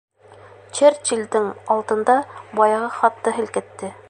Черчиллдең 0.79 1.47
алдында 1.75 2.17
баяғы 2.61 2.93
хатты 3.01 3.39
һелкетте. 3.41 3.97